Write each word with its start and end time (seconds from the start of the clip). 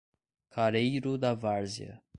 Careiro 0.49 1.15
da 1.15 1.35
Várzea 1.35 2.01